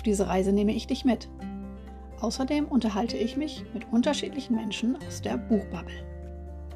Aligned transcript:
Auf 0.00 0.04
diese 0.04 0.28
Reise 0.28 0.50
nehme 0.50 0.74
ich 0.74 0.86
dich 0.86 1.04
mit. 1.04 1.28
Außerdem 2.20 2.64
unterhalte 2.64 3.18
ich 3.18 3.36
mich 3.36 3.66
mit 3.74 3.92
unterschiedlichen 3.92 4.56
Menschen 4.56 4.96
aus 5.06 5.20
der 5.20 5.36
Buchbubble. 5.36 6.06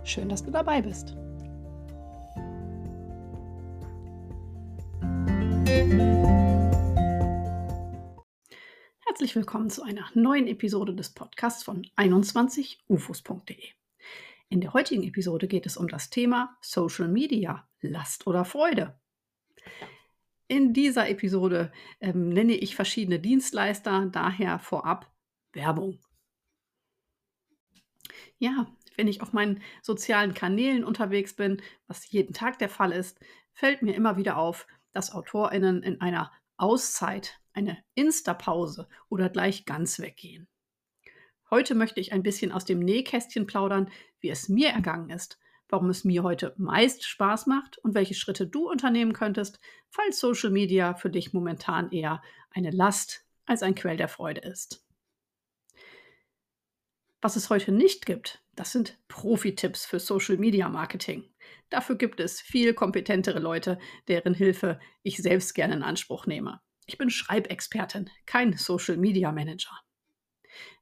Schön, 0.04 0.28
dass 0.28 0.44
du 0.44 0.50
dabei 0.50 0.82
bist. 0.82 1.16
Herzlich 9.06 9.34
willkommen 9.34 9.70
zu 9.70 9.82
einer 9.82 10.04
neuen 10.12 10.46
Episode 10.46 10.94
des 10.94 11.08
Podcasts 11.08 11.62
von 11.62 11.86
21ufos.de. 11.96 13.68
In 14.50 14.60
der 14.60 14.74
heutigen 14.74 15.02
Episode 15.02 15.48
geht 15.48 15.64
es 15.64 15.78
um 15.78 15.88
das 15.88 16.10
Thema 16.10 16.58
Social 16.60 17.08
Media, 17.08 17.66
Last 17.80 18.26
oder 18.26 18.44
Freude. 18.44 19.00
In 20.46 20.74
dieser 20.74 21.08
Episode 21.08 21.72
ähm, 22.00 22.28
nenne 22.28 22.54
ich 22.54 22.76
verschiedene 22.76 23.18
Dienstleister, 23.18 24.10
daher 24.12 24.58
vorab 24.58 25.10
Werbung. 25.52 25.98
Ja, 28.38 28.66
wenn 28.96 29.08
ich 29.08 29.22
auf 29.22 29.32
meinen 29.32 29.62
sozialen 29.82 30.34
Kanälen 30.34 30.84
unterwegs 30.84 31.34
bin, 31.34 31.62
was 31.86 32.10
jeden 32.10 32.34
Tag 32.34 32.58
der 32.58 32.68
Fall 32.68 32.92
ist, 32.92 33.18
fällt 33.54 33.80
mir 33.80 33.94
immer 33.94 34.16
wieder 34.18 34.36
auf, 34.36 34.66
dass 34.92 35.12
AutorInnen 35.12 35.82
in 35.82 36.00
einer 36.00 36.30
Auszeit, 36.56 37.40
eine 37.54 37.82
Insta-Pause 37.94 38.88
oder 39.08 39.30
gleich 39.30 39.64
ganz 39.64 39.98
weggehen. 39.98 40.48
Heute 41.50 41.74
möchte 41.74 42.00
ich 42.00 42.12
ein 42.12 42.22
bisschen 42.22 42.52
aus 42.52 42.64
dem 42.64 42.80
Nähkästchen 42.80 43.46
plaudern, 43.46 43.90
wie 44.20 44.28
es 44.28 44.48
mir 44.48 44.70
ergangen 44.70 45.10
ist 45.10 45.38
warum 45.74 45.90
es 45.90 46.04
mir 46.04 46.22
heute 46.22 46.54
meist 46.56 47.02
Spaß 47.02 47.46
macht 47.46 47.78
und 47.78 47.94
welche 47.94 48.14
Schritte 48.14 48.46
du 48.46 48.70
unternehmen 48.70 49.12
könntest, 49.12 49.58
falls 49.90 50.20
Social 50.20 50.50
Media 50.50 50.94
für 50.94 51.10
dich 51.10 51.32
momentan 51.32 51.90
eher 51.90 52.22
eine 52.52 52.70
Last 52.70 53.26
als 53.44 53.64
ein 53.64 53.74
Quell 53.74 53.96
der 53.96 54.06
Freude 54.06 54.40
ist. 54.42 54.86
Was 57.20 57.34
es 57.34 57.50
heute 57.50 57.72
nicht 57.72 58.06
gibt, 58.06 58.44
das 58.54 58.70
sind 58.70 59.00
Profi-Tipps 59.08 59.84
für 59.84 59.98
Social 59.98 60.36
Media 60.36 60.68
Marketing. 60.68 61.24
Dafür 61.70 61.96
gibt 61.96 62.20
es 62.20 62.40
viel 62.40 62.72
kompetentere 62.72 63.40
Leute, 63.40 63.80
deren 64.06 64.34
Hilfe 64.34 64.78
ich 65.02 65.16
selbst 65.16 65.54
gerne 65.56 65.74
in 65.74 65.82
Anspruch 65.82 66.26
nehme. 66.26 66.60
Ich 66.86 66.98
bin 66.98 67.10
Schreibexpertin, 67.10 68.10
kein 68.26 68.56
Social 68.56 68.96
Media 68.96 69.32
Manager. 69.32 69.76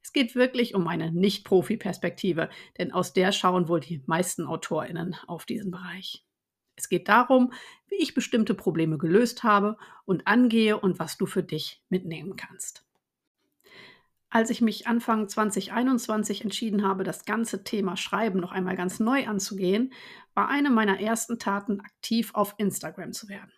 Es 0.03 0.13
geht 0.13 0.35
wirklich 0.35 0.75
um 0.75 0.87
eine 0.89 1.13
Nicht-Profi-Perspektive, 1.13 2.51
denn 2.79 2.93
aus 2.93 3.13
der 3.13 3.33
schauen 3.33 3.69
wohl 3.69 3.81
die 3.81 4.03
meisten 4.07 4.47
AutorInnen 4.47 5.17
auf 5.27 5.45
diesen 5.45 5.71
Bereich. 5.71 6.25
Es 6.75 6.89
geht 6.89 7.09
darum, 7.09 7.53
wie 7.89 7.97
ich 7.97 8.15
bestimmte 8.15 8.55
Probleme 8.55 8.99
gelöst 8.99 9.45
habe 9.45 9.77
und 10.05 10.27
angehe 10.27 10.79
und 10.79 10.99
was 10.99 11.19
du 11.19 11.27
für 11.27 11.43
dich 11.43 11.83
mitnehmen 11.89 12.37
kannst. 12.37 12.85
Als 14.31 14.49
ich 14.49 14.63
mich 14.63 14.87
Anfang 14.87 15.29
2021 15.29 16.43
entschieden 16.43 16.87
habe, 16.89 17.05
das 17.05 17.27
ganze 17.27 17.65
Thema 17.65 17.99
Schreiben 17.99 18.41
noch 18.41 18.51
einmal 18.51 18.77
ganz 18.77 18.99
neu 18.99 19.27
anzugehen, 19.27 19.93
war 20.33 20.49
eine 20.49 20.71
meiner 20.71 20.99
ersten 21.01 21.39
Taten, 21.39 21.81
aktiv 21.81 22.31
auf 22.35 22.55
Instagram 22.57 23.13
zu 23.13 23.29
werden. 23.29 23.53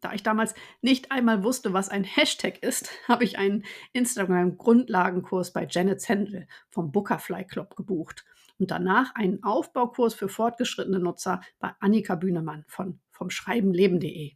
Da 0.00 0.12
ich 0.12 0.22
damals 0.22 0.54
nicht 0.82 1.10
einmal 1.10 1.42
wusste, 1.42 1.72
was 1.72 1.88
ein 1.88 2.04
Hashtag 2.04 2.62
ist, 2.62 2.90
habe 3.08 3.24
ich 3.24 3.38
einen 3.38 3.64
Instagram-Grundlagenkurs 3.92 5.52
bei 5.52 5.66
Janet 5.68 6.00
Sandel 6.00 6.46
vom 6.70 6.92
Bookerfly 6.92 7.44
Club 7.44 7.76
gebucht 7.76 8.24
und 8.58 8.70
danach 8.70 9.14
einen 9.14 9.42
Aufbaukurs 9.42 10.14
für 10.14 10.28
fortgeschrittene 10.28 10.98
Nutzer 10.98 11.40
bei 11.58 11.72
Annika 11.80 12.14
Bühnemann 12.14 12.64
von 12.68 13.00
vom 13.10 13.30
Schreibenleben.de. 13.30 14.32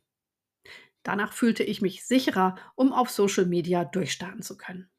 Danach 1.03 1.33
fühlte 1.33 1.63
ich 1.63 1.81
mich 1.81 2.05
sicherer, 2.07 2.57
um 2.75 2.93
auf 2.93 3.11
Social 3.11 3.47
Media 3.47 3.85
durchstarten 3.85 4.43
zu 4.43 4.57
können. 4.57 4.91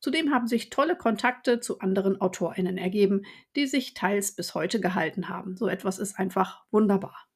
Zudem 0.00 0.32
haben 0.32 0.48
sich 0.48 0.68
tolle 0.68 0.96
Kontakte 0.96 1.60
zu 1.60 1.78
anderen 1.78 2.20
AutorInnen 2.20 2.76
ergeben, 2.76 3.24
die 3.54 3.66
sich 3.66 3.94
teils 3.94 4.34
bis 4.34 4.54
heute 4.54 4.80
gehalten 4.80 5.28
haben. 5.28 5.56
So 5.56 5.68
etwas 5.68 5.98
ist 5.98 6.18
einfach 6.18 6.64
wunderbar. 6.70 7.28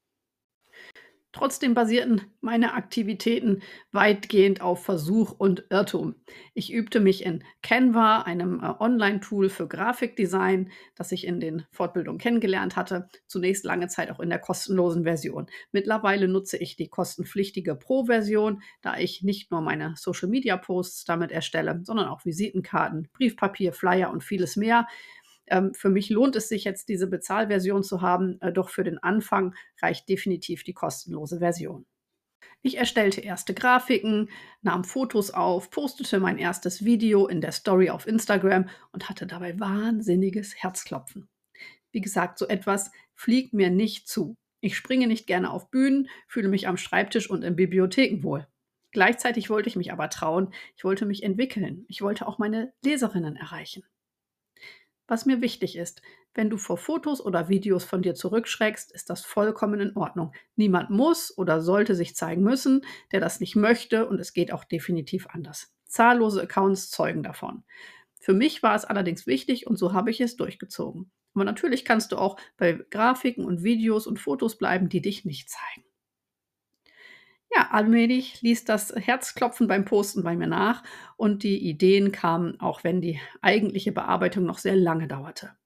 Trotzdem 1.37 1.75
basierten 1.75 2.23
meine 2.41 2.73
Aktivitäten 2.73 3.61
weitgehend 3.93 4.63
auf 4.63 4.83
Versuch 4.83 5.33
und 5.33 5.67
Irrtum. 5.69 6.15
Ich 6.55 6.73
übte 6.73 6.99
mich 6.99 7.27
in 7.27 7.45
Canva, 7.63 8.23
einem 8.23 8.63
äh, 8.63 8.73
Online-Tool 8.81 9.51
für 9.51 9.69
Grafikdesign, 9.69 10.71
das 10.95 11.13
ich 11.13 11.27
in 11.27 11.39
den 11.39 11.67
Fortbildungen 11.73 12.19
kennengelernt 12.19 12.77
hatte, 12.77 13.11
zunächst 13.27 13.67
lange 13.67 13.89
Zeit 13.89 14.11
auch 14.11 14.21
in 14.21 14.31
der 14.31 14.39
kostenlosen 14.39 15.05
Version. 15.05 15.47
Mittlerweile 15.73 16.27
nutze 16.27 16.57
ich 16.57 16.75
die 16.75 16.89
kostenpflichtige 16.89 17.75
Pro-Version, 17.75 18.63
da 18.81 18.97
ich 18.97 19.23
nicht 19.23 19.51
nur 19.51 19.61
meine 19.61 19.93
Social-Media-Posts 19.95 21.05
damit 21.05 21.33
erstelle, 21.33 21.83
sondern 21.83 22.09
auch 22.09 22.25
Visitenkarten, 22.25 23.11
Briefpapier, 23.13 23.75
Flyer 23.75 24.11
und 24.11 24.25
vieles 24.25 24.57
mehr. 24.57 24.87
Ähm, 25.47 25.75
für 25.75 25.91
mich 25.91 26.11
lohnt 26.11 26.37
es 26.37 26.49
sich 26.49 26.65
jetzt, 26.65 26.89
diese 26.89 27.07
Bezahlversion 27.07 27.83
zu 27.83 28.03
haben, 28.03 28.41
äh, 28.41 28.53
doch 28.53 28.69
für 28.69 28.85
den 28.85 28.99
Anfang 28.99 29.55
reicht 29.81 30.09
definitiv 30.09 30.65
die 30.65 30.75
kostenlose 30.75 31.39
Version. 31.39 31.87
Ich 32.63 32.79
erstellte 32.79 33.21
erste 33.21 33.55
Grafiken, 33.55 34.29
nahm 34.63 34.85
Fotos 34.85 35.31
auf, 35.31 35.71
postete 35.71 36.19
mein 36.19 36.39
erstes 36.39 36.85
Video 36.85 37.29
in 37.29 37.41
der 37.41 37.53
Story 37.53 37.91
auf 37.91 38.07
Instagram 38.07 38.69
und 38.93 39.09
hatte 39.09 39.27
dabei 39.27 39.59
wahnsinniges 39.61 40.55
Herzklopfen. 40.57 41.29
Wie 41.93 42.01
gesagt, 42.01 42.39
so 42.39 42.49
etwas 42.49 42.91
fliegt 43.15 43.55
mir 43.55 43.71
nicht 43.71 44.09
zu. 44.09 44.37
Ich 44.61 44.77
springe 44.77 45.07
nicht 45.07 45.27
gerne 45.27 45.51
auf 45.51 45.71
Bühnen, 45.71 46.09
fühle 46.27 46.49
mich 46.49 46.67
am 46.67 46.77
Schreibtisch 46.77 47.31
und 47.31 47.45
in 47.45 47.57
Bibliotheken 47.57 48.23
wohl. 48.25 48.47
Gleichzeitig 48.91 49.51
wollte 49.51 49.69
ich 49.69 49.77
mich 49.77 49.93
aber 49.93 50.11
trauen, 50.11 50.53
ich 50.77 50.83
wollte 50.83 51.07
mich 51.07 51.23
entwickeln, 51.23 51.85
ich 51.89 52.03
wollte 52.03 52.27
auch 52.27 52.39
meine 52.39 52.73
Leserinnen 52.83 53.37
erreichen. 53.37 53.85
Was 55.09 55.25
mir 55.25 55.41
wichtig 55.41 55.77
ist, 55.77 56.03
wenn 56.35 56.51
du 56.51 56.57
vor 56.57 56.77
Fotos 56.77 57.25
oder 57.25 57.49
Videos 57.49 57.85
von 57.85 58.03
dir 58.03 58.15
zurückschreckst, 58.15 58.91
ist 58.93 59.09
das 59.09 59.25
vollkommen 59.25 59.81
in 59.81 59.97
Ordnung. 59.97 60.33
Niemand 60.57 60.91
muss 60.91 61.37
oder 61.39 61.61
sollte 61.61 61.95
sich 61.95 62.17
zeigen 62.17 62.43
müssen, 62.43 62.85
der 63.13 63.21
das 63.21 63.39
nicht 63.39 63.55
möchte 63.55 64.09
und 64.09 64.19
es 64.19 64.33
geht 64.33 64.53
auch 64.53 64.65
definitiv 64.65 65.29
anders. 65.29 65.73
Zahllose 65.85 66.43
Accounts 66.43 66.91
zeugen 66.91 67.23
davon. 67.23 67.63
Für 68.21 68.35
mich 68.35 68.63
war 68.65 68.75
es 68.75 68.85
allerdings 68.85 69.29
wichtig 69.29 69.69
und 69.69 69.77
so 69.77 69.93
habe 69.93 70.11
ich 70.11 70.21
es 70.21 70.37
durchgezogen. 70.37 71.13
Aber 71.35 71.45
natürlich 71.45 71.85
kannst 71.85 72.11
du 72.11 72.19
auch 72.19 72.37
bei 72.57 72.73
Grafiken 72.91 73.45
und 73.45 73.63
Videos 73.63 74.07
und 74.07 74.19
Fotos 74.19 74.59
bleiben, 74.59 74.89
die 74.89 75.03
dich 75.03 75.25
nicht 75.25 75.49
zeigen. 75.49 75.86
Ja, 77.55 77.69
allmählich 77.71 78.43
ließ 78.43 78.65
das 78.65 78.95
Herzklopfen 78.95 79.69
beim 79.69 79.85
Posten 79.85 80.23
bei 80.23 80.37
mir 80.37 80.47
nach 80.47 80.83
und 81.17 81.43
die 81.43 81.59
Ideen 81.69 82.13
kamen, 82.13 82.61
auch 82.61 82.85
wenn 82.85 83.01
die 83.01 83.21
eigentliche 83.41 83.93
Bearbeitung 83.93 84.45
noch 84.45 84.59
sehr 84.59 84.77
lange 84.77 85.07
dauerte. 85.09 85.57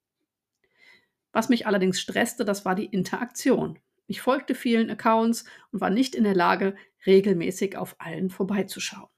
Was 1.33 1.49
mich 1.49 1.67
allerdings 1.67 2.01
stresste, 2.01 2.45
das 2.45 2.65
war 2.65 2.75
die 2.75 2.87
Interaktion. 2.87 3.79
Ich 4.07 4.21
folgte 4.21 4.55
vielen 4.55 4.91
Accounts 4.91 5.45
und 5.71 5.81
war 5.81 5.91
nicht 5.91 6.15
in 6.15 6.25
der 6.25 6.35
Lage, 6.35 6.75
regelmäßig 7.07 7.77
auf 7.77 7.97
allen 7.99 8.31
vorbeizuschauen. 8.31 9.09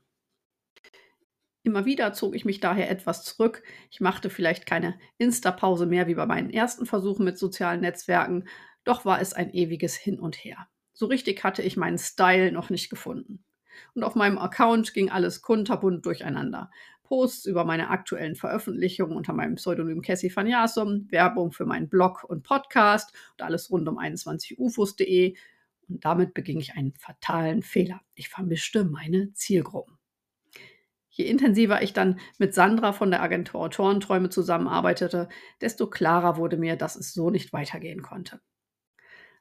Immer 1.64 1.84
wieder 1.84 2.12
zog 2.12 2.34
ich 2.34 2.44
mich 2.44 2.60
daher 2.60 2.90
etwas 2.90 3.24
zurück. 3.24 3.62
Ich 3.90 4.00
machte 4.00 4.30
vielleicht 4.30 4.66
keine 4.66 4.98
Insta-Pause 5.18 5.86
mehr 5.86 6.08
wie 6.08 6.14
bei 6.14 6.26
meinen 6.26 6.50
ersten 6.50 6.86
Versuchen 6.86 7.24
mit 7.24 7.38
sozialen 7.38 7.80
Netzwerken, 7.80 8.48
doch 8.84 9.04
war 9.04 9.20
es 9.20 9.32
ein 9.32 9.52
ewiges 9.54 9.94
Hin 9.94 10.18
und 10.18 10.36
Her. 10.36 10.68
So 10.92 11.06
richtig 11.06 11.42
hatte 11.44 11.62
ich 11.62 11.76
meinen 11.76 11.98
Style 11.98 12.52
noch 12.52 12.70
nicht 12.70 12.90
gefunden. 12.90 13.44
Und 13.94 14.04
auf 14.04 14.14
meinem 14.14 14.38
Account 14.38 14.94
ging 14.94 15.10
alles 15.10 15.42
kunterbunt 15.42 16.04
durcheinander. 16.04 16.70
Posts 17.04 17.46
über 17.46 17.64
meine 17.64 17.90
aktuellen 17.90 18.36
Veröffentlichungen 18.36 19.16
unter 19.16 19.32
meinem 19.32 19.56
Pseudonym 19.56 20.00
Cassie 20.00 20.34
van 20.34 20.46
Jasum, 20.46 21.10
Werbung 21.10 21.52
für 21.52 21.66
meinen 21.66 21.88
Blog 21.88 22.24
und 22.24 22.42
Podcast 22.42 23.12
und 23.32 23.42
alles 23.42 23.70
rund 23.70 23.88
um 23.88 23.98
21ufos.de. 23.98 25.36
Und 25.88 26.04
damit 26.04 26.32
beging 26.32 26.58
ich 26.58 26.74
einen 26.74 26.94
fatalen 26.94 27.62
Fehler. 27.62 28.00
Ich 28.14 28.28
vermischte 28.28 28.84
meine 28.84 29.32
Zielgruppen. 29.34 29.98
Je 31.10 31.26
intensiver 31.26 31.82
ich 31.82 31.92
dann 31.92 32.18
mit 32.38 32.54
Sandra 32.54 32.94
von 32.94 33.10
der 33.10 33.20
Agentur 33.20 33.60
Autorenträume 33.60 34.30
zusammenarbeitete, 34.30 35.28
desto 35.60 35.90
klarer 35.90 36.38
wurde 36.38 36.56
mir, 36.56 36.76
dass 36.76 36.96
es 36.96 37.12
so 37.12 37.28
nicht 37.28 37.52
weitergehen 37.52 38.00
konnte. 38.00 38.40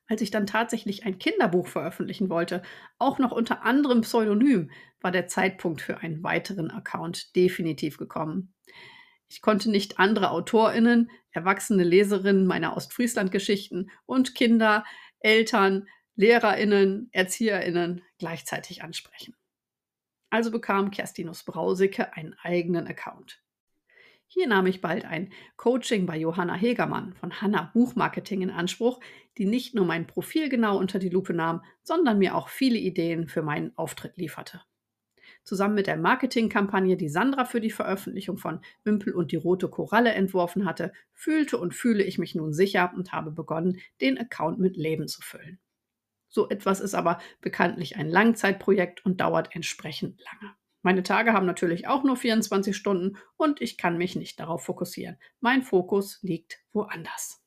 Als 0.08 0.22
ich 0.22 0.32
dann 0.32 0.46
tatsächlich 0.46 1.06
ein 1.06 1.20
Kinderbuch 1.20 1.68
veröffentlichen 1.68 2.30
wollte, 2.30 2.62
auch 2.98 3.18
noch 3.18 3.32
unter 3.32 3.64
anderem 3.64 4.02
Pseudonym, 4.02 4.72
war 5.00 5.12
der 5.12 5.28
Zeitpunkt 5.28 5.82
für 5.82 6.00
einen 6.00 6.24
weiteren 6.24 6.70
Account 6.70 7.36
definitiv 7.36 7.98
gekommen. 7.98 8.54
Ich 9.30 9.42
konnte 9.42 9.72
nicht 9.72 10.00
andere 10.00 10.32
AutorInnen, 10.32 11.10
erwachsene 11.32 11.86
Leserinnen 11.86 12.46
meiner 12.46 12.76
Ostfriesland-Geschichten 12.76 13.90
und 14.06 14.36
Kinder, 14.36 14.84
Eltern, 15.20 15.88
LehrerInnen, 16.16 17.10
ErzieherInnen 17.14 18.02
gleichzeitig 18.18 18.84
ansprechen. 18.84 19.36
Also 20.30 20.52
bekam 20.52 20.92
Kerstinus 20.92 21.44
Brausicke 21.44 22.14
einen 22.14 22.36
eigenen 22.42 22.88
Account. 22.88 23.42
Hier 24.34 24.48
nahm 24.48 24.66
ich 24.66 24.80
bald 24.80 25.04
ein 25.04 25.30
Coaching 25.58 26.06
bei 26.06 26.18
Johanna 26.18 26.54
Hegermann 26.54 27.14
von 27.16 27.42
Hanna 27.42 27.70
Buchmarketing 27.74 28.44
in 28.44 28.50
Anspruch, 28.50 29.02
die 29.38 29.44
nicht 29.44 29.76
nur 29.76 29.84
mein 29.84 30.08
Profil 30.08 30.48
genau 30.48 30.78
unter 30.78 31.00
die 31.00 31.10
Lupe 31.10 31.34
nahm, 31.34 31.66
sondern 31.84 32.18
mir 32.18 32.34
auch 32.36 32.48
viele 32.48 32.78
Ideen 32.78 33.28
für 33.28 33.42
meinen 33.42 33.78
Auftritt 33.78 34.16
lieferte. 34.16 34.62
Zusammen 35.44 35.76
mit 35.76 35.88
der 35.88 35.98
Marketingkampagne, 35.98 36.96
die 36.96 37.10
Sandra 37.10 37.44
für 37.44 37.60
die 37.60 37.72
Veröffentlichung 37.72 38.38
von 38.38 38.62
Wimpel 38.86 39.14
und 39.14 39.34
die 39.34 39.36
rote 39.36 39.68
Koralle 39.68 40.14
entworfen 40.14 40.64
hatte, 40.64 40.94
fühlte 41.12 41.58
und 41.58 41.76
fühle 41.76 42.06
ich 42.06 42.18
mich 42.18 42.34
nun 42.34 42.54
sicher 42.54 42.94
und 42.96 43.12
habe 43.12 43.32
begonnen, 43.32 43.82
den 44.00 44.18
Account 44.18 44.60
mit 44.60 44.78
Leben 44.78 45.10
zu 45.10 45.22
füllen. 45.22 45.60
So 46.30 46.48
etwas 46.48 46.80
ist 46.80 46.94
aber 46.94 47.20
bekanntlich 47.42 47.98
ein 47.98 48.08
Langzeitprojekt 48.08 49.04
und 49.04 49.20
dauert 49.20 49.54
entsprechend 49.54 50.22
lange. 50.22 50.56
Meine 50.82 51.04
Tage 51.04 51.34
haben 51.34 51.46
natürlich 51.46 51.88
auch 51.88 52.04
nur 52.04 52.18
24 52.18 52.76
Stunden 52.76 53.18
und 53.38 53.62
ich 53.62 53.78
kann 53.78 53.98
mich 53.98 54.16
nicht 54.16 54.40
darauf 54.40 54.64
fokussieren. 54.64 55.18
Mein 55.40 55.62
Fokus 55.62 56.20
liegt 56.22 56.60
woanders. 56.74 57.42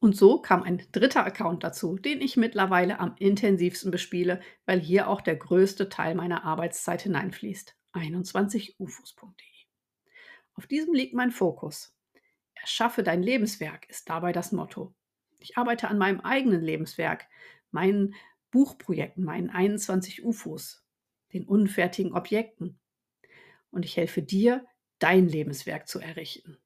Und 0.00 0.16
so 0.16 0.42
kam 0.42 0.62
ein 0.62 0.86
dritter 0.92 1.24
Account 1.24 1.64
dazu, 1.64 1.96
den 1.96 2.20
ich 2.20 2.36
mittlerweile 2.36 2.98
am 3.00 3.14
intensivsten 3.18 3.90
bespiele, 3.90 4.40
weil 4.66 4.78
hier 4.78 5.08
auch 5.08 5.22
der 5.22 5.36
größte 5.36 5.88
Teil 5.88 6.14
meiner 6.14 6.44
Arbeitszeit 6.44 7.02
hineinfließt. 7.02 7.74
21ufos.de. 7.94 9.46
Auf 10.54 10.66
diesem 10.66 10.92
liegt 10.92 11.14
mein 11.14 11.30
Fokus. 11.30 11.96
Erschaffe 12.54 13.02
dein 13.02 13.22
Lebenswerk 13.22 13.88
ist 13.88 14.08
dabei 14.10 14.32
das 14.32 14.52
Motto. 14.52 14.94
Ich 15.38 15.56
arbeite 15.56 15.88
an 15.88 15.96
meinem 15.96 16.20
eigenen 16.20 16.62
Lebenswerk, 16.62 17.26
meinen 17.70 18.14
Buchprojekten, 18.50 19.24
meinen 19.24 19.50
21 19.50 20.24
UFOs, 20.24 20.83
den 21.34 21.44
unfertigen 21.44 22.14
Objekten. 22.14 22.78
Und 23.70 23.84
ich 23.84 23.96
helfe 23.96 24.22
dir, 24.22 24.64
dein 24.98 25.28
Lebenswerk 25.28 25.88
zu 25.88 25.98
errichten. 25.98 26.56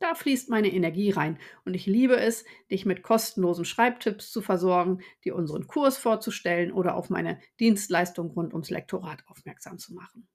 Da 0.00 0.14
fließt 0.14 0.50
meine 0.50 0.72
Energie 0.72 1.10
rein 1.10 1.38
und 1.64 1.74
ich 1.74 1.86
liebe 1.86 2.16
es, 2.16 2.44
dich 2.70 2.84
mit 2.84 3.02
kostenlosen 3.02 3.64
Schreibtipps 3.64 4.30
zu 4.32 4.42
versorgen, 4.42 5.00
dir 5.24 5.36
unseren 5.36 5.66
Kurs 5.66 5.98
vorzustellen 5.98 6.72
oder 6.72 6.96
auf 6.96 7.10
meine 7.10 7.38
Dienstleistung 7.60 8.30
rund 8.32 8.52
ums 8.52 8.70
Lektorat 8.70 9.22
aufmerksam 9.28 9.78
zu 9.78 9.94
machen. 9.94 10.28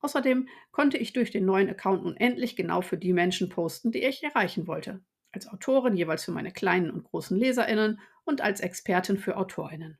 Außerdem 0.00 0.48
konnte 0.72 0.98
ich 0.98 1.12
durch 1.12 1.30
den 1.30 1.44
neuen 1.44 1.70
Account 1.70 2.02
nun 2.02 2.16
endlich 2.16 2.56
genau 2.56 2.82
für 2.82 2.98
die 2.98 3.12
Menschen 3.12 3.48
posten, 3.48 3.92
die 3.92 4.02
ich 4.02 4.22
erreichen 4.24 4.66
wollte. 4.66 5.00
Als 5.30 5.46
Autorin 5.46 5.96
jeweils 5.96 6.24
für 6.24 6.32
meine 6.32 6.52
kleinen 6.52 6.90
und 6.90 7.04
großen 7.04 7.38
Leserinnen 7.38 8.00
und 8.24 8.40
als 8.40 8.60
Expertin 8.60 9.16
für 9.16 9.36
Autorinnen. 9.36 9.98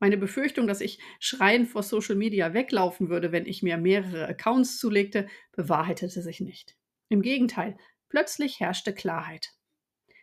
Meine 0.00 0.16
Befürchtung, 0.16 0.66
dass 0.66 0.80
ich 0.80 0.98
schreiend 1.18 1.68
vor 1.68 1.82
Social 1.82 2.16
Media 2.16 2.52
weglaufen 2.52 3.08
würde, 3.08 3.32
wenn 3.32 3.46
ich 3.46 3.62
mir 3.62 3.76
mehrere 3.76 4.26
Accounts 4.26 4.78
zulegte, 4.78 5.28
bewahrheitete 5.52 6.20
sich 6.20 6.40
nicht. 6.40 6.76
Im 7.08 7.22
Gegenteil, 7.22 7.76
plötzlich 8.08 8.60
herrschte 8.60 8.92
Klarheit. 8.92 9.52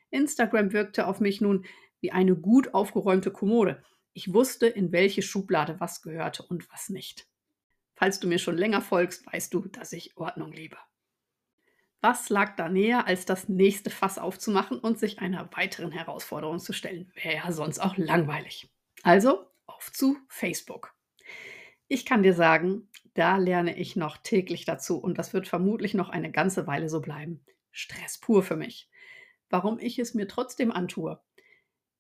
Instagram 0.09 0.73
wirkte 0.73 1.07
auf 1.07 1.19
mich 1.19 1.41
nun 1.41 1.65
wie 2.01 2.11
eine 2.11 2.35
gut 2.35 2.73
aufgeräumte 2.73 3.31
Kommode. 3.31 3.83
Ich 4.13 4.33
wusste, 4.33 4.67
in 4.67 4.91
welche 4.91 5.21
Schublade 5.21 5.79
was 5.79 6.01
gehörte 6.01 6.43
und 6.43 6.69
was 6.71 6.89
nicht. 6.89 7.27
Falls 7.95 8.19
du 8.19 8.27
mir 8.27 8.39
schon 8.39 8.57
länger 8.57 8.81
folgst, 8.81 9.25
weißt 9.31 9.53
du, 9.53 9.67
dass 9.67 9.93
ich 9.93 10.17
Ordnung 10.17 10.51
liebe. 10.51 10.77
Was 12.01 12.29
lag 12.29 12.55
da 12.55 12.67
näher, 12.67 13.05
als 13.05 13.25
das 13.25 13.47
nächste 13.47 13.91
Fass 13.91 14.17
aufzumachen 14.17 14.79
und 14.79 14.97
sich 14.97 15.19
einer 15.19 15.49
weiteren 15.55 15.91
Herausforderung 15.91 16.57
zu 16.59 16.73
stellen? 16.73 17.11
Wäre 17.13 17.35
ja 17.35 17.51
sonst 17.51 17.79
auch 17.79 17.95
langweilig. 17.95 18.71
Also 19.03 19.50
auf 19.81 19.91
zu 19.91 20.15
Facebook. 20.27 20.93
Ich 21.87 22.05
kann 22.05 22.21
dir 22.21 22.35
sagen, 22.35 22.87
da 23.15 23.37
lerne 23.37 23.75
ich 23.77 23.95
noch 23.95 24.17
täglich 24.17 24.63
dazu 24.63 24.99
und 24.99 25.17
das 25.17 25.33
wird 25.33 25.47
vermutlich 25.47 25.95
noch 25.95 26.09
eine 26.09 26.31
ganze 26.31 26.67
Weile 26.67 26.87
so 26.87 27.01
bleiben. 27.01 27.43
Stress 27.71 28.19
pur 28.19 28.43
für 28.43 28.55
mich. 28.55 28.91
Warum 29.49 29.79
ich 29.79 29.97
es 29.97 30.13
mir 30.13 30.27
trotzdem 30.27 30.71
antue. 30.71 31.19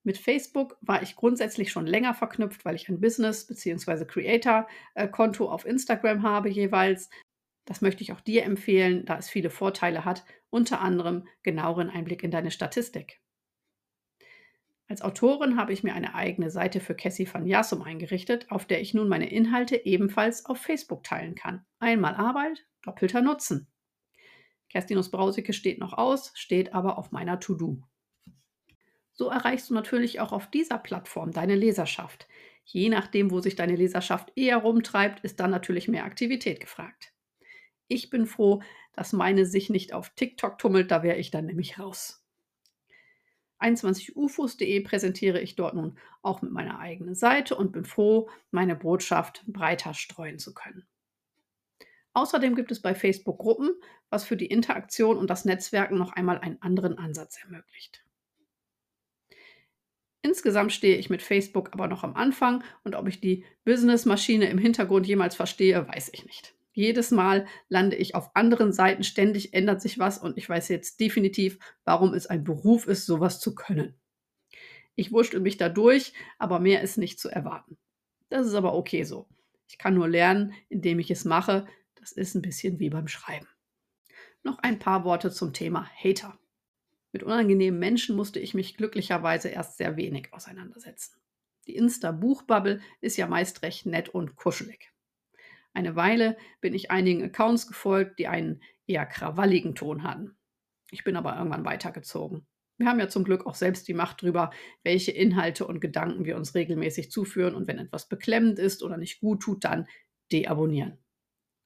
Mit 0.03 0.19
Facebook 0.19 0.77
war 0.81 1.01
ich 1.01 1.15
grundsätzlich 1.15 1.71
schon 1.71 1.87
länger 1.87 2.13
verknüpft, 2.13 2.65
weil 2.65 2.75
ich 2.75 2.87
ein 2.87 3.01
Business- 3.01 3.47
bzw. 3.47 4.05
Creator-Konto 4.05 5.49
auf 5.49 5.65
Instagram 5.65 6.21
habe 6.21 6.49
jeweils. 6.49 7.09
Das 7.65 7.81
möchte 7.81 8.03
ich 8.03 8.13
auch 8.13 8.21
dir 8.21 8.43
empfehlen, 8.43 9.05
da 9.05 9.17
es 9.17 9.29
viele 9.29 9.49
Vorteile 9.49 10.05
hat, 10.05 10.23
unter 10.51 10.81
anderem 10.81 11.27
genaueren 11.41 11.89
Einblick 11.89 12.23
in 12.23 12.31
deine 12.31 12.51
Statistik. 12.51 13.21
Als 14.91 15.03
Autorin 15.03 15.55
habe 15.55 15.71
ich 15.71 15.83
mir 15.83 15.93
eine 15.93 16.15
eigene 16.15 16.51
Seite 16.51 16.81
für 16.81 16.95
Cassie 16.95 17.25
van 17.25 17.47
Jassum 17.47 17.81
eingerichtet, 17.81 18.51
auf 18.51 18.65
der 18.65 18.81
ich 18.81 18.93
nun 18.93 19.07
meine 19.07 19.31
Inhalte 19.31 19.85
ebenfalls 19.85 20.45
auf 20.45 20.57
Facebook 20.57 21.05
teilen 21.05 21.33
kann. 21.33 21.63
Einmal 21.79 22.15
Arbeit, 22.15 22.67
doppelter 22.81 23.21
Nutzen. 23.21 23.67
Kerstinus 24.67 25.09
Brausicke 25.09 25.53
steht 25.53 25.79
noch 25.79 25.93
aus, 25.93 26.33
steht 26.35 26.73
aber 26.73 26.97
auf 26.97 27.13
meiner 27.13 27.39
To-Do. 27.39 27.81
So 29.13 29.29
erreichst 29.29 29.69
du 29.69 29.75
natürlich 29.75 30.19
auch 30.19 30.33
auf 30.33 30.51
dieser 30.51 30.77
Plattform 30.77 31.31
deine 31.31 31.55
Leserschaft. 31.55 32.27
Je 32.65 32.89
nachdem, 32.89 33.31
wo 33.31 33.39
sich 33.39 33.55
deine 33.55 33.77
Leserschaft 33.77 34.33
eher 34.35 34.57
rumtreibt, 34.57 35.21
ist 35.21 35.39
dann 35.39 35.51
natürlich 35.51 35.87
mehr 35.87 36.03
Aktivität 36.03 36.59
gefragt. 36.59 37.13
Ich 37.87 38.09
bin 38.09 38.25
froh, 38.25 38.61
dass 38.91 39.13
meine 39.13 39.45
sich 39.45 39.69
nicht 39.69 39.93
auf 39.93 40.09
TikTok 40.15 40.57
tummelt, 40.57 40.91
da 40.91 41.01
wäre 41.01 41.17
ich 41.17 41.31
dann 41.31 41.45
nämlich 41.45 41.79
raus. 41.79 42.21
21ufos.de 43.61 44.79
präsentiere 44.81 45.39
ich 45.39 45.55
dort 45.55 45.75
nun 45.75 45.97
auch 46.21 46.41
mit 46.41 46.51
meiner 46.51 46.79
eigenen 46.79 47.15
Seite 47.15 47.55
und 47.55 47.71
bin 47.71 47.85
froh, 47.85 48.29
meine 48.51 48.75
Botschaft 48.75 49.43
breiter 49.47 49.93
streuen 49.93 50.39
zu 50.39 50.53
können. 50.53 50.85
Außerdem 52.13 52.55
gibt 52.55 52.71
es 52.71 52.81
bei 52.81 52.93
Facebook 52.93 53.37
Gruppen, 53.37 53.71
was 54.09 54.25
für 54.25 54.35
die 54.35 54.47
Interaktion 54.47 55.17
und 55.17 55.29
das 55.29 55.45
Netzwerken 55.45 55.97
noch 55.97 56.11
einmal 56.11 56.39
einen 56.39 56.61
anderen 56.61 56.97
Ansatz 56.97 57.37
ermöglicht. 57.41 58.03
Insgesamt 60.21 60.71
stehe 60.71 60.97
ich 60.97 61.09
mit 61.09 61.21
Facebook 61.21 61.73
aber 61.73 61.87
noch 61.87 62.03
am 62.03 62.15
Anfang 62.15 62.63
und 62.83 62.95
ob 62.95 63.07
ich 63.07 63.21
die 63.21 63.43
Businessmaschine 63.63 64.49
im 64.49 64.57
Hintergrund 64.57 65.07
jemals 65.07 65.35
verstehe, 65.35 65.87
weiß 65.87 66.09
ich 66.13 66.25
nicht. 66.25 66.53
Jedes 66.73 67.11
Mal 67.11 67.47
lande 67.67 67.97
ich 67.97 68.15
auf 68.15 68.35
anderen 68.35 68.71
Seiten, 68.71 69.03
ständig 69.03 69.53
ändert 69.53 69.81
sich 69.81 69.99
was 69.99 70.17
und 70.17 70.37
ich 70.37 70.47
weiß 70.47 70.69
jetzt 70.69 70.99
definitiv, 70.99 71.59
warum 71.83 72.13
es 72.13 72.27
ein 72.27 72.43
Beruf 72.43 72.87
ist, 72.87 73.05
sowas 73.05 73.39
zu 73.39 73.55
können. 73.55 73.99
Ich 74.95 75.11
wurschtel 75.11 75.39
mich 75.39 75.57
da 75.57 75.69
durch, 75.69 76.13
aber 76.37 76.59
mehr 76.59 76.81
ist 76.81 76.97
nicht 76.97 77.19
zu 77.19 77.29
erwarten. 77.29 77.77
Das 78.29 78.47
ist 78.47 78.53
aber 78.53 78.73
okay 78.73 79.03
so. 79.03 79.27
Ich 79.67 79.77
kann 79.77 79.95
nur 79.95 80.07
lernen, 80.07 80.53
indem 80.69 80.99
ich 80.99 81.11
es 81.11 81.25
mache. 81.25 81.67
Das 81.95 82.11
ist 82.11 82.35
ein 82.35 82.41
bisschen 82.41 82.79
wie 82.79 82.89
beim 82.89 83.07
Schreiben. 83.07 83.47
Noch 84.43 84.59
ein 84.59 84.79
paar 84.79 85.03
Worte 85.03 85.31
zum 85.31 85.53
Thema 85.53 85.89
Hater. 86.03 86.37
Mit 87.11 87.23
unangenehmen 87.23 87.79
Menschen 87.79 88.15
musste 88.15 88.39
ich 88.39 88.53
mich 88.53 88.77
glücklicherweise 88.77 89.49
erst 89.49 89.77
sehr 89.77 89.97
wenig 89.97 90.33
auseinandersetzen. 90.33 91.21
Die 91.67 91.75
Insta-Buchbubble 91.75 92.81
ist 93.01 93.17
ja 93.17 93.27
meist 93.27 93.61
recht 93.61 93.85
nett 93.85 94.09
und 94.09 94.35
kuschelig. 94.35 94.91
Eine 95.73 95.95
Weile 95.95 96.37
bin 96.59 96.73
ich 96.73 96.91
einigen 96.91 97.23
Accounts 97.23 97.67
gefolgt, 97.67 98.19
die 98.19 98.27
einen 98.27 98.61
eher 98.87 99.05
krawalligen 99.05 99.75
Ton 99.75 100.03
hatten. 100.03 100.37
Ich 100.91 101.03
bin 101.03 101.15
aber 101.15 101.37
irgendwann 101.37 101.65
weitergezogen. 101.65 102.45
Wir 102.77 102.87
haben 102.87 102.99
ja 102.99 103.07
zum 103.07 103.23
Glück 103.23 103.45
auch 103.45 103.55
selbst 103.55 103.87
die 103.87 103.93
Macht 103.93 104.23
darüber, 104.23 104.51
welche 104.83 105.11
Inhalte 105.11 105.67
und 105.67 105.79
Gedanken 105.79 106.25
wir 106.25 106.35
uns 106.35 106.55
regelmäßig 106.55 107.11
zuführen 107.11 107.55
und 107.55 107.67
wenn 107.67 107.77
etwas 107.77 108.09
beklemmend 108.09 108.59
ist 108.59 108.83
oder 108.83 108.97
nicht 108.97 109.21
gut 109.21 109.41
tut, 109.43 109.63
dann 109.63 109.87
deabonnieren. 110.31 110.97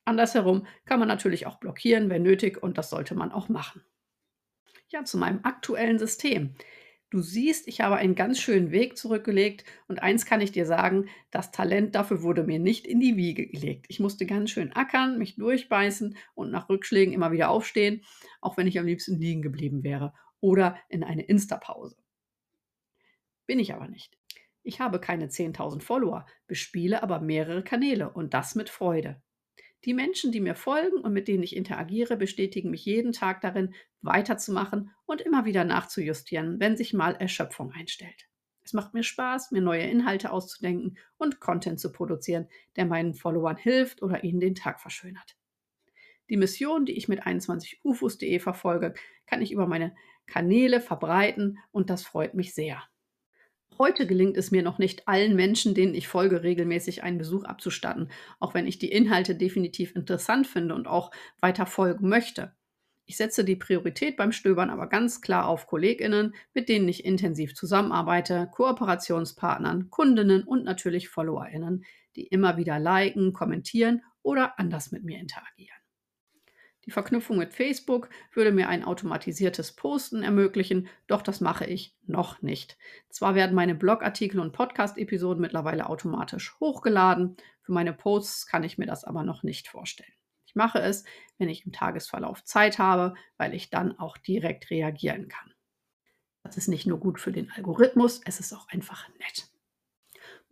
Andersherum 0.03 0.67
kann 0.85 0.99
man 0.99 1.07
natürlich 1.07 1.47
auch 1.47 1.59
blockieren, 1.59 2.09
wenn 2.09 2.21
nötig, 2.21 2.61
und 2.61 2.77
das 2.77 2.89
sollte 2.89 3.15
man 3.15 3.31
auch 3.31 3.49
machen. 3.49 3.83
Ja, 4.89 5.03
zu 5.03 5.17
meinem 5.17 5.39
aktuellen 5.43 5.97
System. 5.97 6.53
Du 7.15 7.21
siehst, 7.21 7.69
ich 7.69 7.79
habe 7.79 7.95
einen 7.95 8.13
ganz 8.13 8.41
schönen 8.41 8.71
Weg 8.71 8.97
zurückgelegt 8.97 9.63
und 9.87 10.03
eins 10.03 10.25
kann 10.25 10.41
ich 10.41 10.51
dir 10.51 10.65
sagen, 10.65 11.07
das 11.31 11.49
Talent 11.53 11.95
dafür 11.95 12.23
wurde 12.23 12.43
mir 12.43 12.59
nicht 12.59 12.85
in 12.85 12.99
die 12.99 13.15
Wiege 13.15 13.47
gelegt. 13.47 13.85
Ich 13.87 14.01
musste 14.01 14.25
ganz 14.25 14.51
schön 14.51 14.73
ackern, 14.73 15.17
mich 15.17 15.37
durchbeißen 15.37 16.17
und 16.33 16.51
nach 16.51 16.67
Rückschlägen 16.67 17.13
immer 17.13 17.31
wieder 17.31 17.51
aufstehen, 17.51 18.01
auch 18.41 18.57
wenn 18.57 18.67
ich 18.67 18.77
am 18.77 18.85
liebsten 18.85 19.17
liegen 19.17 19.41
geblieben 19.41 19.81
wäre 19.81 20.13
oder 20.41 20.77
in 20.89 21.05
eine 21.05 21.21
Insta-Pause. 21.21 21.95
Bin 23.45 23.59
ich 23.59 23.73
aber 23.73 23.87
nicht. 23.87 24.17
Ich 24.61 24.81
habe 24.81 24.99
keine 24.99 25.27
10.000 25.27 25.81
Follower, 25.81 26.25
bespiele 26.47 27.01
aber 27.01 27.21
mehrere 27.21 27.63
Kanäle 27.63 28.09
und 28.09 28.33
das 28.33 28.55
mit 28.55 28.69
Freude. 28.69 29.21
Die 29.85 29.93
Menschen, 29.93 30.31
die 30.31 30.41
mir 30.41 30.55
folgen 30.55 30.97
und 30.97 31.13
mit 31.13 31.27
denen 31.27 31.43
ich 31.43 31.55
interagiere, 31.55 32.17
bestätigen 32.17 32.71
mich 32.71 32.85
jeden 32.85 33.11
Tag 33.11 33.41
darin, 33.41 33.75
weiterzumachen 34.01 34.91
und 35.05 35.21
immer 35.21 35.45
wieder 35.45 35.63
nachzujustieren, 35.63 36.59
wenn 36.59 36.75
sich 36.75 36.93
mal 36.93 37.15
Erschöpfung 37.15 37.71
einstellt. 37.71 38.27
Es 38.63 38.73
macht 38.73 38.95
mir 38.95 39.03
Spaß, 39.03 39.51
mir 39.51 39.61
neue 39.61 39.83
Inhalte 39.83 40.31
auszudenken 40.31 40.97
und 41.17 41.39
Content 41.39 41.79
zu 41.79 41.91
produzieren, 41.91 42.47
der 42.75 42.87
meinen 42.87 43.13
Followern 43.13 43.57
hilft 43.57 44.01
oder 44.01 44.23
ihnen 44.23 44.39
den 44.39 44.55
Tag 44.55 44.81
verschönert. 44.81 45.37
Die 46.31 46.37
Mission, 46.37 46.85
die 46.85 46.97
ich 46.97 47.07
mit 47.07 47.21
21ufos.de 47.23 48.39
verfolge, 48.39 48.95
kann 49.27 49.43
ich 49.43 49.51
über 49.51 49.67
meine 49.67 49.95
Kanäle 50.25 50.81
verbreiten 50.81 51.59
und 51.71 51.91
das 51.91 52.01
freut 52.01 52.33
mich 52.33 52.55
sehr. 52.55 52.81
Heute 53.77 54.07
gelingt 54.07 54.37
es 54.37 54.51
mir 54.51 54.63
noch 54.63 54.77
nicht 54.77 55.07
allen 55.07 55.35
Menschen, 55.35 55.73
denen 55.73 55.95
ich 55.95 56.07
folge, 56.07 56.43
regelmäßig 56.43 57.03
einen 57.03 57.17
Besuch 57.17 57.43
abzustatten, 57.43 58.09
auch 58.39 58.53
wenn 58.53 58.67
ich 58.67 58.79
die 58.79 58.91
Inhalte 58.91 59.35
definitiv 59.35 59.95
interessant 59.95 60.47
finde 60.47 60.75
und 60.75 60.87
auch 60.87 61.11
weiter 61.41 61.65
folgen 61.65 62.07
möchte. 62.07 62.53
Ich 63.05 63.17
setze 63.17 63.43
die 63.43 63.57
Priorität 63.57 64.15
beim 64.15 64.31
Stöbern 64.31 64.69
aber 64.69 64.87
ganz 64.87 65.21
klar 65.21 65.47
auf 65.47 65.67
Kolleginnen, 65.67 66.33
mit 66.53 66.69
denen 66.69 66.87
ich 66.87 67.03
intensiv 67.03 67.53
zusammenarbeite, 67.53 68.49
Kooperationspartnern, 68.51 69.89
Kundinnen 69.89 70.43
und 70.43 70.63
natürlich 70.63 71.09
Followerinnen, 71.09 71.83
die 72.15 72.27
immer 72.27 72.57
wieder 72.57 72.79
liken, 72.79 73.33
kommentieren 73.33 74.01
oder 74.23 74.57
anders 74.57 74.91
mit 74.91 75.03
mir 75.03 75.19
interagieren. 75.19 75.84
Die 76.85 76.91
Verknüpfung 76.91 77.37
mit 77.37 77.53
Facebook 77.53 78.09
würde 78.33 78.51
mir 78.51 78.69
ein 78.69 78.83
automatisiertes 78.83 79.71
Posten 79.71 80.21
ermöglichen, 80.21 80.87
doch 81.07 81.23
das 81.23 81.41
mache 81.41 81.65
ich 81.65 81.95
noch 82.05 82.41
nicht. 82.43 82.77
Zwar 83.09 83.33
werden 83.33 83.55
meine 83.55 83.73
Blogartikel 83.73 84.39
und 84.39 84.51
Podcast-Episoden 84.51 85.41
mittlerweile 85.41 85.89
automatisch 85.89 86.55
hochgeladen, 86.59 87.37
für 87.61 87.71
meine 87.71 87.93
Posts 87.93 88.45
kann 88.45 88.63
ich 88.63 88.77
mir 88.77 88.85
das 88.85 89.03
aber 89.03 89.23
noch 89.23 89.41
nicht 89.41 89.67
vorstellen. 89.67 90.13
Ich 90.45 90.53
mache 90.53 90.79
es, 90.79 91.03
wenn 91.39 91.49
ich 91.49 91.65
im 91.65 91.71
Tagesverlauf 91.71 92.43
Zeit 92.43 92.77
habe, 92.77 93.15
weil 93.37 93.55
ich 93.55 93.71
dann 93.71 93.97
auch 93.97 94.17
direkt 94.17 94.69
reagieren 94.69 95.27
kann. 95.27 95.51
Das 96.43 96.57
ist 96.57 96.67
nicht 96.67 96.85
nur 96.85 96.99
gut 96.99 97.19
für 97.19 97.31
den 97.31 97.49
Algorithmus, 97.51 98.21
es 98.23 98.39
ist 98.39 98.53
auch 98.53 98.67
einfach 98.69 99.09
nett. 99.17 99.49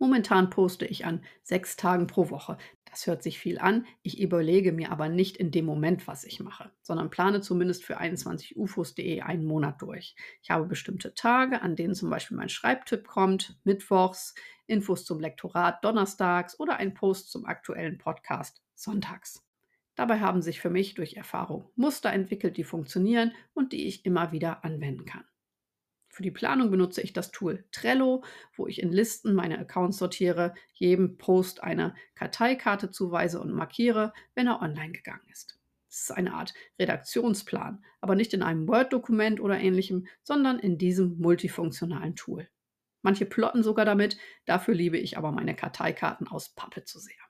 Momentan 0.00 0.50
poste 0.50 0.86
ich 0.86 1.06
an 1.06 1.24
sechs 1.44 1.76
Tagen 1.76 2.08
pro 2.08 2.30
Woche. 2.30 2.58
Das 2.94 3.08
hört 3.08 3.24
sich 3.24 3.40
viel 3.40 3.58
an, 3.58 3.88
ich 4.02 4.20
überlege 4.20 4.70
mir 4.70 4.92
aber 4.92 5.08
nicht 5.08 5.36
in 5.36 5.50
dem 5.50 5.64
Moment, 5.64 6.06
was 6.06 6.22
ich 6.22 6.38
mache, 6.38 6.70
sondern 6.80 7.10
plane 7.10 7.40
zumindest 7.40 7.82
für 7.84 8.00
21ufos.de 8.00 9.20
einen 9.20 9.44
Monat 9.44 9.82
durch. 9.82 10.14
Ich 10.42 10.50
habe 10.50 10.66
bestimmte 10.66 11.12
Tage, 11.12 11.60
an 11.60 11.74
denen 11.74 11.96
zum 11.96 12.08
Beispiel 12.08 12.36
mein 12.36 12.48
Schreibtipp 12.48 13.08
kommt, 13.08 13.58
mittwochs, 13.64 14.36
Infos 14.68 15.04
zum 15.04 15.18
Lektorat 15.18 15.84
donnerstags 15.84 16.60
oder 16.60 16.76
ein 16.76 16.94
Post 16.94 17.32
zum 17.32 17.46
aktuellen 17.46 17.98
Podcast 17.98 18.62
sonntags. 18.76 19.44
Dabei 19.96 20.20
haben 20.20 20.40
sich 20.40 20.60
für 20.60 20.70
mich 20.70 20.94
durch 20.94 21.14
Erfahrung 21.14 21.68
Muster 21.74 22.12
entwickelt, 22.12 22.56
die 22.56 22.62
funktionieren 22.62 23.32
und 23.54 23.72
die 23.72 23.88
ich 23.88 24.06
immer 24.06 24.30
wieder 24.30 24.64
anwenden 24.64 25.04
kann. 25.04 25.24
Für 26.14 26.22
die 26.22 26.30
Planung 26.30 26.70
benutze 26.70 27.00
ich 27.02 27.12
das 27.12 27.32
Tool 27.32 27.64
Trello, 27.72 28.22
wo 28.56 28.68
ich 28.68 28.80
in 28.80 28.92
Listen 28.92 29.34
meine 29.34 29.58
Accounts 29.58 29.98
sortiere, 29.98 30.54
jedem 30.72 31.18
Post 31.18 31.64
eine 31.64 31.92
Karteikarte 32.14 32.92
zuweise 32.92 33.40
und 33.40 33.52
markiere, 33.52 34.12
wenn 34.36 34.46
er 34.46 34.62
online 34.62 34.92
gegangen 34.92 35.26
ist. 35.32 35.58
Es 35.90 36.02
ist 36.02 36.12
eine 36.12 36.34
Art 36.34 36.54
Redaktionsplan, 36.78 37.84
aber 38.00 38.14
nicht 38.14 38.32
in 38.32 38.44
einem 38.44 38.68
Word-Dokument 38.68 39.40
oder 39.40 39.58
ähnlichem, 39.58 40.06
sondern 40.22 40.60
in 40.60 40.78
diesem 40.78 41.18
multifunktionalen 41.18 42.14
Tool. 42.14 42.48
Manche 43.02 43.26
plotten 43.26 43.64
sogar 43.64 43.84
damit, 43.84 44.16
dafür 44.46 44.74
liebe 44.74 44.98
ich 44.98 45.18
aber 45.18 45.32
meine 45.32 45.56
Karteikarten 45.56 46.28
aus 46.28 46.50
Pappe 46.50 46.84
zu 46.84 47.00
sehr. 47.00 47.23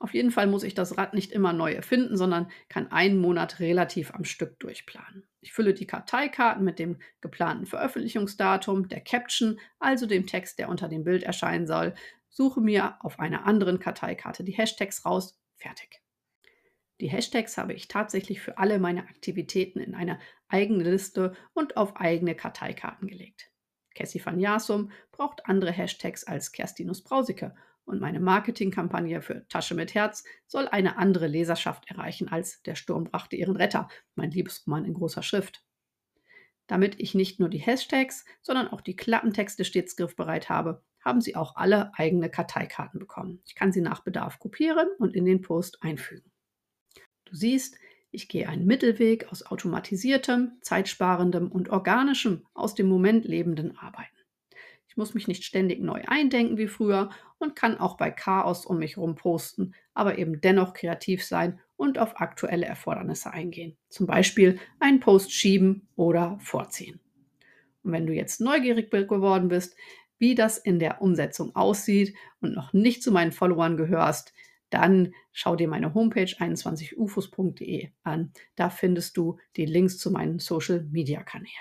Auf 0.00 0.14
jeden 0.14 0.30
Fall 0.30 0.46
muss 0.46 0.62
ich 0.62 0.72
das 0.72 0.96
Rad 0.96 1.12
nicht 1.12 1.30
immer 1.30 1.52
neu 1.52 1.72
erfinden, 1.72 2.16
sondern 2.16 2.50
kann 2.70 2.90
einen 2.90 3.18
Monat 3.18 3.60
relativ 3.60 4.14
am 4.14 4.24
Stück 4.24 4.58
durchplanen. 4.58 5.28
Ich 5.42 5.52
fülle 5.52 5.74
die 5.74 5.86
Karteikarten 5.86 6.64
mit 6.64 6.78
dem 6.78 6.96
geplanten 7.20 7.66
Veröffentlichungsdatum, 7.66 8.88
der 8.88 9.02
Caption, 9.02 9.60
also 9.78 10.06
dem 10.06 10.26
Text, 10.26 10.58
der 10.58 10.70
unter 10.70 10.88
dem 10.88 11.04
Bild 11.04 11.22
erscheinen 11.22 11.66
soll, 11.66 11.94
suche 12.30 12.62
mir 12.62 12.96
auf 13.00 13.20
einer 13.20 13.44
anderen 13.44 13.78
Karteikarte 13.78 14.42
die 14.42 14.52
Hashtags 14.52 15.04
raus, 15.04 15.38
fertig. 15.56 16.00
Die 17.00 17.10
Hashtags 17.10 17.58
habe 17.58 17.74
ich 17.74 17.86
tatsächlich 17.86 18.40
für 18.40 18.56
alle 18.56 18.78
meine 18.78 19.02
Aktivitäten 19.02 19.80
in 19.80 19.94
eine 19.94 20.18
eigene 20.48 20.84
Liste 20.84 21.34
und 21.52 21.76
auf 21.76 21.96
eigene 21.96 22.34
Karteikarten 22.34 23.06
gelegt. 23.06 23.50
Cassie 23.94 24.24
van 24.24 24.40
Jasum 24.40 24.92
braucht 25.12 25.44
andere 25.44 25.72
Hashtags 25.72 26.24
als 26.24 26.52
Kerstinus 26.52 27.02
Brausicke 27.02 27.54
und 27.84 28.00
meine 28.00 28.20
Marketingkampagne 28.20 29.22
für 29.22 29.46
Tasche 29.48 29.74
mit 29.74 29.94
Herz 29.94 30.24
soll 30.46 30.68
eine 30.68 30.96
andere 30.96 31.26
Leserschaft 31.26 31.90
erreichen 31.90 32.28
als 32.28 32.62
Der 32.62 32.74
Sturm 32.74 33.04
brachte 33.04 33.36
ihren 33.36 33.56
Retter, 33.56 33.88
mein 34.14 34.30
Liebesroman 34.30 34.84
in 34.84 34.94
großer 34.94 35.22
Schrift. 35.22 35.64
Damit 36.66 37.00
ich 37.00 37.14
nicht 37.14 37.40
nur 37.40 37.48
die 37.48 37.58
Hashtags, 37.58 38.24
sondern 38.42 38.68
auch 38.68 38.80
die 38.80 38.94
Klappentexte 38.94 39.64
stets 39.64 39.96
griffbereit 39.96 40.48
habe, 40.48 40.84
haben 41.00 41.20
sie 41.20 41.34
auch 41.34 41.56
alle 41.56 41.92
eigene 41.94 42.30
Karteikarten 42.30 43.00
bekommen. 43.00 43.42
Ich 43.44 43.54
kann 43.54 43.72
sie 43.72 43.80
nach 43.80 44.04
Bedarf 44.04 44.38
kopieren 44.38 44.88
und 44.98 45.16
in 45.16 45.24
den 45.24 45.40
Post 45.40 45.82
einfügen. 45.82 46.30
Du 47.24 47.34
siehst, 47.34 47.76
ich 48.12 48.28
gehe 48.28 48.48
einen 48.48 48.66
Mittelweg 48.66 49.30
aus 49.32 49.44
automatisiertem, 49.44 50.58
zeitsparendem 50.62 51.50
und 51.50 51.70
organischem, 51.70 52.46
aus 52.54 52.74
dem 52.74 52.88
Moment 52.88 53.24
lebenden 53.24 53.76
Arbeiten. 53.76 54.19
Ich 54.90 54.96
muss 54.96 55.14
mich 55.14 55.28
nicht 55.28 55.44
ständig 55.44 55.80
neu 55.80 56.02
eindenken 56.08 56.58
wie 56.58 56.66
früher 56.66 57.10
und 57.38 57.54
kann 57.54 57.78
auch 57.78 57.96
bei 57.96 58.10
Chaos 58.10 58.66
um 58.66 58.80
mich 58.80 58.96
herum 58.96 59.14
posten, 59.14 59.72
aber 59.94 60.18
eben 60.18 60.40
dennoch 60.40 60.74
kreativ 60.74 61.24
sein 61.24 61.60
und 61.76 61.96
auf 61.96 62.20
aktuelle 62.20 62.66
Erfordernisse 62.66 63.32
eingehen. 63.32 63.76
Zum 63.88 64.08
Beispiel 64.08 64.58
einen 64.80 64.98
Post 64.98 65.30
schieben 65.30 65.86
oder 65.94 66.40
vorziehen. 66.40 66.98
Und 67.84 67.92
wenn 67.92 68.08
du 68.08 68.12
jetzt 68.12 68.40
neugierig 68.40 68.90
geworden 68.90 69.46
bist, 69.46 69.76
wie 70.18 70.34
das 70.34 70.58
in 70.58 70.80
der 70.80 71.00
Umsetzung 71.00 71.54
aussieht 71.54 72.16
und 72.40 72.52
noch 72.52 72.72
nicht 72.72 73.04
zu 73.04 73.12
meinen 73.12 73.30
Followern 73.30 73.76
gehörst, 73.76 74.34
dann 74.70 75.14
schau 75.30 75.54
dir 75.54 75.68
meine 75.68 75.94
Homepage 75.94 76.24
21ufos.de 76.24 77.90
an. 78.02 78.32
Da 78.56 78.70
findest 78.70 79.16
du 79.16 79.38
die 79.56 79.66
Links 79.66 79.98
zu 79.98 80.10
meinen 80.10 80.40
Social 80.40 80.82
Media 80.90 81.22
Kanälen. 81.22 81.54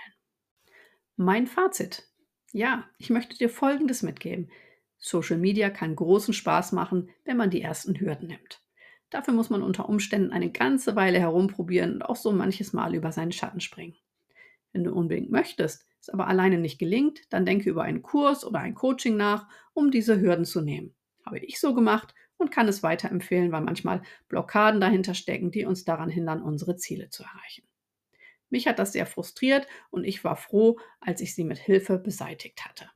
Mein 1.16 1.46
Fazit. 1.46 2.09
Ja, 2.52 2.86
ich 2.98 3.10
möchte 3.10 3.38
dir 3.38 3.50
Folgendes 3.50 4.02
mitgeben. 4.02 4.50
Social 4.98 5.38
Media 5.38 5.70
kann 5.70 5.96
großen 5.96 6.34
Spaß 6.34 6.72
machen, 6.72 7.10
wenn 7.24 7.38
man 7.38 7.52
die 7.52 7.62
ersten 7.62 8.00
Hürden 8.00 8.28
nimmt. 8.28 8.62
Dafür 9.12 9.34
muss 9.34 9.50
man 9.50 9.64
unter 9.64 9.88
Umständen 9.88 10.32
eine 10.32 10.52
ganze 10.52 10.96
Weile 10.96 11.20
herumprobieren 11.20 11.94
und 11.94 12.02
auch 12.04 12.16
so 12.16 12.32
manches 12.32 12.74
Mal 12.74 12.96
über 12.96 13.12
seinen 13.12 13.32
Schatten 13.32 13.60
springen. 13.60 13.96
Wenn 14.74 14.84
du 14.84 14.94
unbedingt 14.94 15.32
möchtest, 15.32 15.86
es 16.02 16.10
aber 16.10 16.28
alleine 16.28 16.58
nicht 16.58 16.80
gelingt, 16.80 17.22
dann 17.30 17.46
denke 17.46 17.70
über 17.70 17.84
einen 17.84 18.02
Kurs 18.02 18.46
oder 18.46 18.60
ein 18.60 18.76
Coaching 18.76 19.18
nach, 19.18 19.48
um 19.74 19.92
diese 19.92 20.20
Hürden 20.20 20.46
zu 20.46 20.62
nehmen. 20.62 20.96
Habe 21.26 21.40
ich 21.40 21.60
so 21.60 21.74
gemacht 21.74 22.14
und 22.38 22.52
kann 22.52 22.68
es 22.68 22.84
weiterempfehlen, 22.84 23.52
weil 23.52 23.62
manchmal 23.62 24.02
Blockaden 24.28 24.82
dahinter 24.82 25.14
stecken, 25.14 25.52
die 25.52 25.66
uns 25.66 25.86
daran 25.86 26.10
hindern, 26.10 26.42
unsere 26.42 26.78
Ziele 26.78 27.10
zu 27.10 27.24
erreichen. 27.24 27.69
Mich 28.50 28.68
hat 28.68 28.80
das 28.80 28.94
sehr 28.94 29.06
frustriert 29.06 29.68
und 29.90 30.04
ich 30.04 30.24
war 30.24 30.36
froh, 30.36 30.80
als 31.00 31.22
ich 31.22 31.36
sie 31.36 31.44
mit 31.44 31.58
Hilfe 31.58 31.98
beseitigt 31.98 32.66
hatte. 32.66 32.90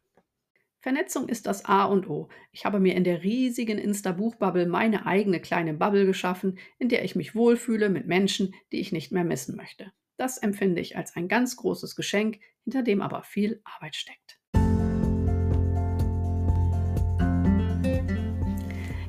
Vernetzung 0.83 1.29
ist 1.29 1.45
das 1.45 1.63
A 1.63 1.85
und 1.85 2.09
O. 2.09 2.27
Ich 2.51 2.65
habe 2.65 2.81
mir 2.81 2.95
in 2.95 3.05
der 3.05 3.23
riesigen 3.23 3.77
Insta-Buchbubble 3.77 4.65
meine 4.65 5.05
eigene 5.05 5.39
kleine 5.39 5.73
Bubble 5.73 6.05
geschaffen, 6.05 6.59
in 6.77 6.89
der 6.89 7.05
ich 7.05 7.15
mich 7.15 7.35
wohlfühle 7.35 7.89
mit 7.89 8.05
Menschen, 8.05 8.53
die 8.73 8.81
ich 8.81 8.91
nicht 8.91 9.11
mehr 9.11 9.23
missen 9.23 9.55
möchte. 9.55 9.93
Das 10.17 10.37
empfinde 10.37 10.81
ich 10.81 10.97
als 10.97 11.15
ein 11.15 11.29
ganz 11.29 11.55
großes 11.55 11.95
Geschenk, 11.95 12.41
hinter 12.65 12.83
dem 12.83 13.01
aber 13.01 13.23
viel 13.23 13.61
Arbeit 13.63 13.95
steckt. 13.95 14.42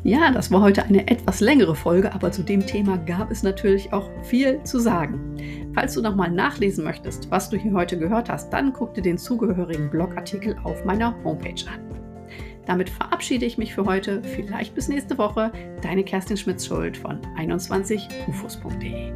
Ja, 0.04 0.30
das 0.30 0.52
war 0.52 0.61
heute 0.61 0.84
eine 0.84 1.08
etwas 1.08 1.40
längere 1.40 1.75
Folge, 1.75 2.12
aber 2.12 2.30
zu 2.30 2.42
dem 2.42 2.66
Thema 2.66 2.99
gab 2.99 3.30
es 3.30 3.42
natürlich 3.42 3.90
auch 3.94 4.11
viel 4.23 4.62
zu 4.62 4.78
sagen. 4.78 5.34
Falls 5.73 5.94
du 5.94 6.02
nochmal 6.02 6.30
nachlesen 6.30 6.84
möchtest, 6.84 7.30
was 7.30 7.49
du 7.49 7.56
hier 7.56 7.73
heute 7.73 7.99
gehört 7.99 8.28
hast, 8.28 8.50
dann 8.50 8.75
guck 8.75 8.92
dir 8.92 9.00
den 9.00 9.16
zugehörigen 9.16 9.88
Blogartikel 9.88 10.56
auf 10.62 10.84
meiner 10.84 11.16
Homepage 11.25 11.64
an. 11.66 11.80
Damit 12.66 12.90
verabschiede 12.90 13.46
ich 13.46 13.56
mich 13.56 13.75
für 13.75 13.87
heute. 13.87 14.23
Vielleicht 14.23 14.75
bis 14.75 14.88
nächste 14.88 15.16
Woche. 15.16 15.50
Deine 15.80 16.04
Kerstin 16.04 16.37
Schmitz-Schuld 16.37 16.99
von 16.99 17.18
21ufos.de. 17.38 19.12